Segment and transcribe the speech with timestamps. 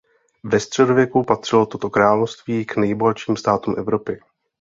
[0.43, 4.19] Ve středověku patřilo toto království k nejbohatším státům Evropy.